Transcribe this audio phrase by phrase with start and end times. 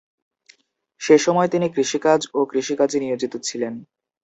[1.01, 3.73] সে সময় তিনি কৃষিকাজ ও কৃষিকাজে নিয়োজিত ছিলেন।